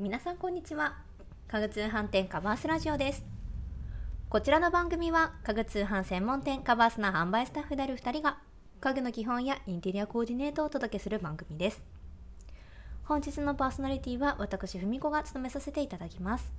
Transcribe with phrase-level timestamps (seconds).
[0.00, 0.94] 皆さんこんにちは。
[1.48, 3.24] 家具通販店カバースラジオです。
[4.28, 8.38] こちらの番組は家具通販専門店カバースの販売スタッフである2人が
[8.80, 11.82] 家具の基本やインテリアコーディネートをお届けする番組です。
[13.06, 16.52] 本日のパーソナリティは私文子が務めさせていただきます。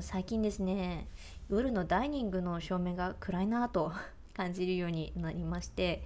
[0.00, 1.08] 最近ですね
[1.50, 3.92] 夜のダイニングの照明が暗いなぁと
[4.32, 6.02] 感じるようになりまして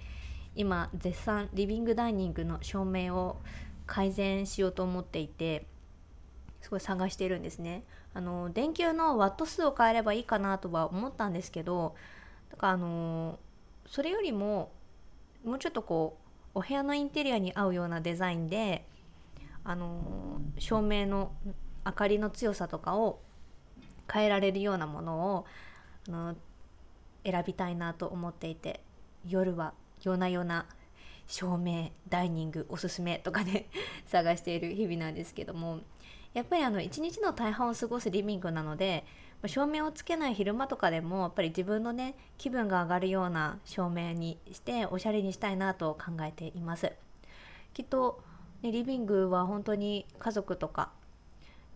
[0.53, 3.37] 今絶賛リビングダイニングの照明を
[3.85, 5.65] 改善しようと思っていて
[6.61, 7.83] すごい探してるんですね。
[8.13, 11.95] あの電球のワット数を変えればいいかなとは思ったんですけど
[12.49, 13.39] だからあの
[13.87, 14.71] それよりも
[15.43, 16.17] もうちょっとこ
[16.55, 18.85] うお部屋のインテリアに合うようなデザインで
[19.65, 21.33] あの照明の
[21.85, 23.19] 明かりの強さとかを
[24.11, 25.45] 変えられるようなものを
[26.07, 26.35] あの
[27.25, 28.79] 選びたいなと思っていて
[29.27, 29.73] 夜は
[30.03, 30.67] 夜な夜な
[31.27, 33.67] 照明ダイニングおすすめとかで
[34.05, 35.79] 探している日々なんですけども
[36.33, 39.05] やっぱりあの一日の大半を過ごすリビングなので
[39.47, 46.91] 照明をつけない昼間とかでもやっぱり自分のね気分が上がるような照明にしておしゃれにしたいなと考えています。
[47.73, 48.23] きっと、
[48.61, 50.91] ね、リビングは本当に家族とか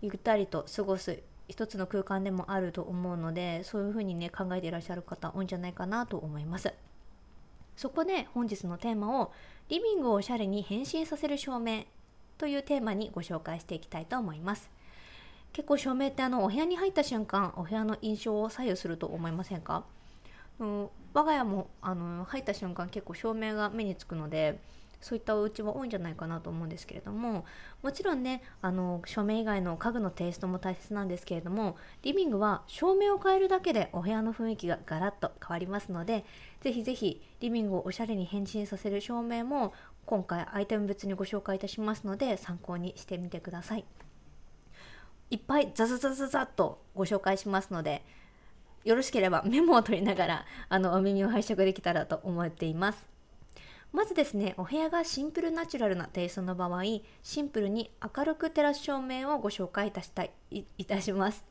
[0.02, 6.74] ゆったりと過ごす一つの空間でもあると思うのでそういうふうにね考えていらっしゃる方多いんじゃないかなと思います。
[7.80, 9.32] そこで本日のテーマを
[9.70, 11.86] リビングをおしゃれに変身させる照明
[12.38, 14.70] というテーマにご紹介していきたいと思います。
[15.54, 19.86] 結構照明ってあのお部屋に入った瞬間お部屋の印象を左右すると思いませんか？
[20.60, 24.60] うん我が家もあの入った瞬間結構照明が目につくので
[25.02, 27.46] そういったお家は多いんじゃないかなと思うんですけれども
[27.82, 36.26] もちろんねあの照明以外の家具のテイストも大切なんですけれどもリビングは照明を変えるだけでお部屋の雰囲気がガラッと変わりますので
[36.62, 39.74] ぜひぜひリビングをおしゃれに変身させる照明も
[40.06, 43.86] 今回アイテム別にご紹介いたしますので参考にしてみてください。
[45.30, 48.04] いっぱいザザザザザッとご紹介しますので
[48.84, 53.19] よろしければメモを取りながらあのお耳を拝借できたらと思っています。
[53.92, 56.84] まずですねお部屋がシンプルナチュラルなテイストの場合
[57.24, 61.44] シンプルに明るく照らす照明をご紹介いたしたいいたします。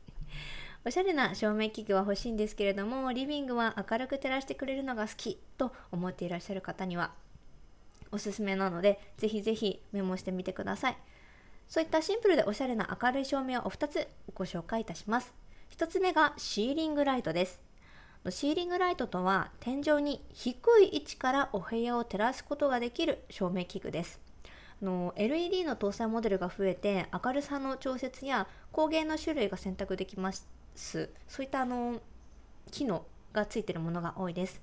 [0.85, 7.11] おしゃれな照明器具は欲しいんですけれどもリビングは明るく照らしてくれるのが好きと思っていらっしゃる方には
[8.11, 10.97] おすすめなのでぜひぜひメモしてみてください。
[11.67, 15.33] そういったシンプルでおしゃれな明るい照明をお2つご紹介いたします。
[15.77, 17.68] 1つ目がシーリングライトです。
[18.31, 24.19] シーリングライトとは天井に低い位置からお部屋を照らすことができる照明器具です。
[24.81, 30.47] の LED の搭載モデルが増えて明るさの調節や光源の種類が選択できます。
[30.75, 30.99] そ
[31.41, 31.99] ういったあの
[32.71, 34.61] 機能がついているものが多いです。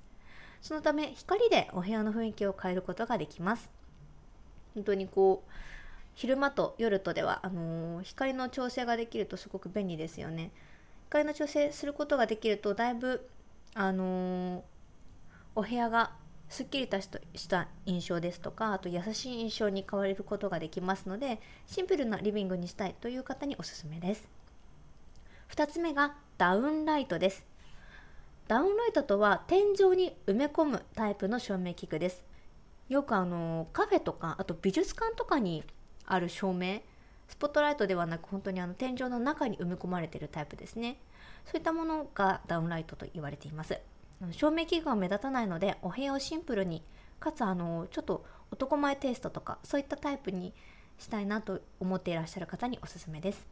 [0.61, 3.69] そのため光でお部屋の雰囲気を変えることができます。
[4.73, 5.51] 本当にこう
[6.15, 10.51] 昼間と夜とではあのー、光の調整ができるとすごく便利ですよね。
[11.09, 13.29] 光の調整することができるとだいぶ
[13.79, 14.61] あのー、
[15.55, 16.11] お部屋が
[16.49, 17.09] すっきりとし
[17.47, 24.27] た印象ですとかあと優しい印象に変われることができますのでシンプルなリビングにしたいという方におすすめです。
[25.53, 27.45] 2つ目がダウンライトです。
[28.47, 32.23] ダウンライトとは天井に埋め込むタイプの照明器具です。
[32.89, 35.63] よくあのカフェとかあと美術館とかに
[36.07, 36.79] ある照明
[37.27, 40.97] スポットライトではなく本当にあの天井の中に埋め込まれているタイプですね。
[41.47, 43.79] そういったものがダウンライトと言われています。
[44.31, 46.83] 照明器具は目立たないのでお部屋をシンプルに
[47.19, 50.53] かつあのちょっと男前テイストとかそういったタイプに
[50.97, 53.47] したいなと思っていらっしゃる方におすすめです。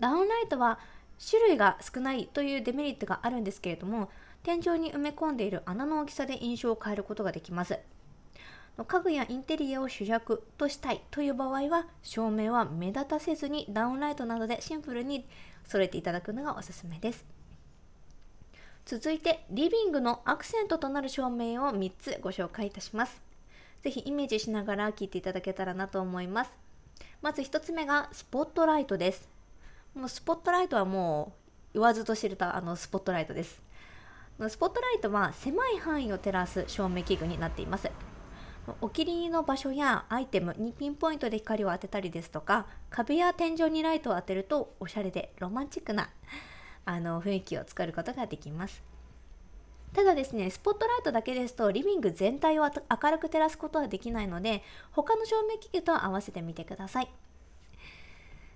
[0.00, 0.78] ダウンライトは
[1.30, 4.10] 種類が少ないというデメリットがあるんですけれども
[4.42, 7.78] 天井に埋め込んでいる穴の大きさで印象を変えることができます。
[8.76, 15.26] 家具やインテリアを主役としたいという場合は照明は目立たせずにダウンライトなどでシンプルに
[15.64, 17.24] 揃えていただくのがおすすめです。
[18.84, 23.22] 続いてリビングのアクセントとなる照明を3つご紹介いたします。
[23.82, 26.50] ぜひイメージしながら聞いていただけたらなと思います。
[27.20, 29.28] まず1つ目がスポットライトです。
[29.94, 31.34] もうスポットライトはも
[31.70, 33.60] う言わずと知れたあのスポットライトです。
[34.48, 37.90] スポットライトは狭い範囲を照らす照明器具になっています。
[38.80, 46.10] お気に入りの場所やアイテムにピンポイントで光を当てたりですとか壁や天井にライトを当てるとおしゃれでロマンチックな
[46.84, 48.82] あの雰囲気を作ることができます。
[49.92, 54.62] ただですねスポットライトだけですとリビング全体を明るく照らすことはできないので
[54.92, 57.08] 他の照明器具と合わせてみてください。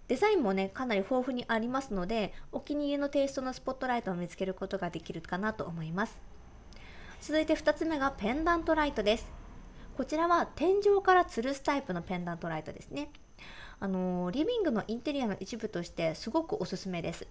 [0.09, 6.19] デザインもねかなり豊富にありますのでお気に入りのテイストのスポットライトを見つけることができるかなと思います。
[7.20, 9.46] 続いて2つ目がペンダントライトです。
[9.97, 13.09] こちらは天井から吊るすタイプのペンダントライトですね。
[13.81, 17.27] あのリビングのインテリアの一部としてすごくおすすめです。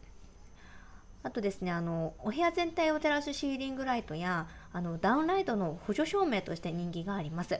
[1.22, 7.60] あとですねあのお部屋全体を照らすシーリングライトやあのダウンライトの補助照明として人気があります。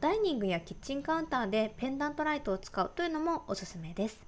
[0.00, 4.20] ダイニングやキッチンカウンターでペンダントライトを使うというのもおすすめです。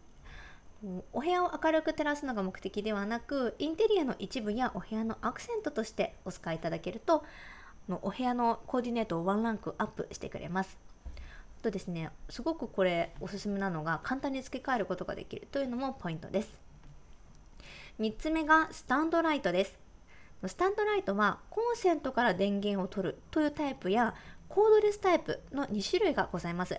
[1.12, 7.24] お部屋を明るく照らすのが目的ではなくインテリアの一部やお部屋のアクセントとしてお使いいただけると
[7.88, 10.78] のお部屋のコーディネートをワンランクアップしてくれます。
[11.64, 16.60] とですねすごくこれおすすめなのが簡単に付け替えることができるというのもポイントです。
[18.00, 19.78] 3つ目がスタンドライトです。
[20.46, 24.14] スタンドライトはコンセントから電源を取るというタイプや
[24.48, 26.78] コードレスタイプの2種類がございます。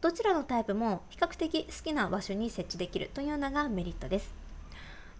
[0.00, 4.34] どちらのタイプも比較的好きな場所に設置できるというのがメリットです。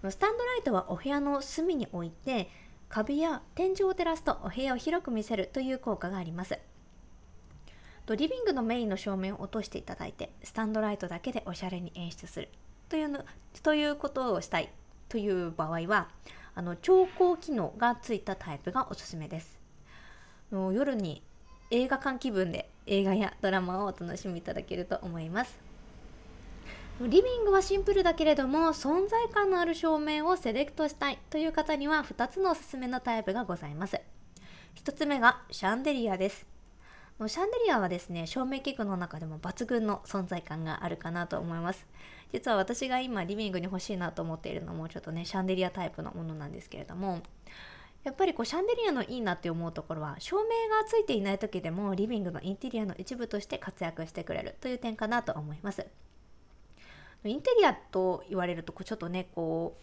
[0.09, 2.49] スタンドライトはお部屋の隅に置いて
[2.94, 6.61] 壁や天井を照らすとお部屋を広く見せるという効果があります。
[8.06, 12.50] とリビングのメインの照明を落としていただいてスタンドライトだけでおしゃれに演出する
[12.88, 13.25] というの
[13.64, 14.70] ということをしたい
[15.08, 16.08] という場合は
[16.55, 19.58] あの調光機能がついたタイプがおすすめです。
[20.52, 21.20] の夜に
[21.73, 25.63] 映画館気分で映画やドラマをお楽しみいただけると思います。
[27.00, 34.00] リビングはシンプルだけれども存在感のある照明をセレクトしたいという方には2つのおすすめのタイプがございます。
[34.76, 36.46] 1つ目がシャンデリアです。
[37.19, 41.85] もうシャンデリアはですね照明器具の中でも抜群の存在感があるかなと思います。
[42.32, 47.23] 実は私が今リビングに欲しいなと思っているのもちょっとねシャンデリアタイプのものなんですけれども
[48.05, 55.85] やっぱりこうシャンデリアのいいなって思うところは照明がついていない時でもリビングのインテリアの一部として活躍してくれるという点かなと思います。
[57.29, 59.76] インテリアと言われるとこちょっとねこ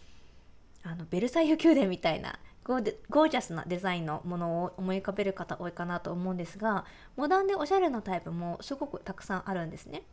[0.86, 6.86] うあのベルサイユ宮殿みたいなゴーゴージャスなデザインのものを思い浮かべる方多いかなと思うんですが
[7.16, 10.04] モダンでおしゃれなタイプもすごくたくさんあるんですね。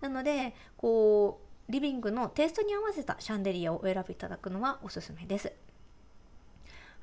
[0.00, 5.52] なのでこうリビングのテイストに合わせたシャンデリアをお選びいただくのはおすすめです。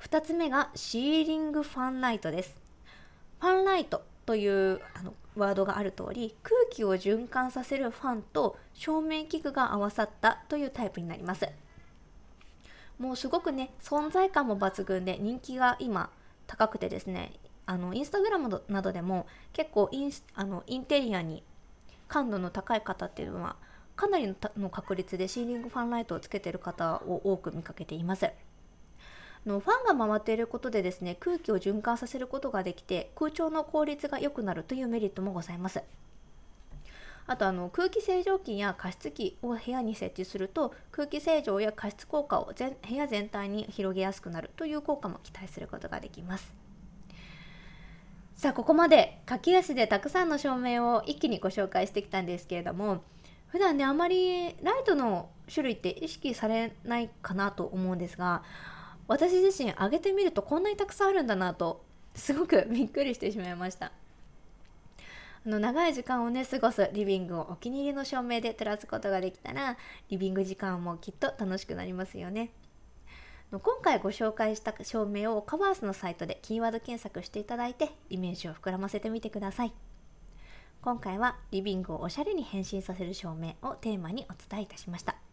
[0.00, 2.58] 2つ目がシーリングファンライトです。
[3.40, 11.48] ファンライトというあのワードがある通り空気を循環させるファンと照明器具が合わさったというタイプになります
[12.98, 16.10] もうすごくね存在感も抜群で人気が今
[16.46, 17.32] 高くてですね
[17.66, 21.42] あのインスタグラムなどでも結構インあのインテリアに
[22.08, 23.56] 感度の高い方っていうのは
[23.96, 28.30] かなりの確率でシーリングファンライトをつけてる方を多く見かけています。
[29.48, 35.82] のファンが回っていることでですね空気を循環させることができて空調の効率が良くなるというメリットもございます。
[37.28, 46.54] あとあの空気清浄機や加湿器を部屋に設置すると空気清浄や加湿効果を全部屋全体に広げやすくなるという効果も期待することができます
[48.36, 53.02] さあここまで駆け足でたくさんの照明を一気にご紹介してきたんですけれども
[53.48, 58.42] 普段ねあまりライトの種類って意識されないかなと思うんですが
[59.08, 63.92] 私自身上げてみるとこんなにたくさんあるんだなとすごくびっくりしてしまいました。
[65.44, 69.76] あの長い時間をね過ごすリビングをお気に入りの照明で照らすことができたら
[70.08, 72.50] リビング時間もきっと楽しくなりますよね。
[73.52, 79.72] 今回ご紹介した照明をカバースのサイトでキーワード検索していただいてイメージを膨らませてみてください。
[80.82, 85.25] 今回はリビングをおしゃれに変身させる照明をテーマにお伝えいたしました。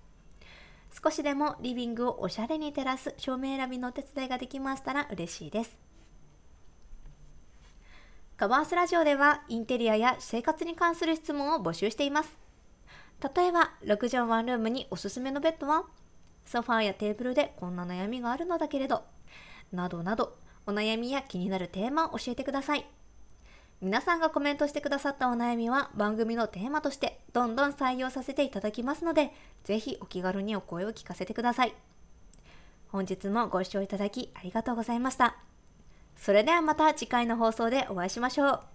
[1.02, 5.78] 少しでもリビングをおしゃれに照らす照明選びのお手伝いができましたら嬉しいです
[8.36, 12.38] カバースラジオではインテリアや生活に関する質問を募集しています。
[13.36, 15.86] 例えば、6畳ワンルームにおすすめのベッドは？
[16.44, 19.04] ソファーやテーブルでこんな悩みがあるのだけれど、
[19.72, 20.36] などなど、
[20.66, 22.86] お悩みや気になるテーマを教えてください。
[23.84, 29.34] 皆さんがコメントしてくださったお悩みは番組のテーマとしてどんどん採用させていただきますので、
[29.66, 31.74] ぜひお気軽にお声を聞かせてください。
[32.88, 35.36] 本日もご視聴いただきありがとうございました。
[36.16, 38.73] それではまた次回の放送でお会いしましょう。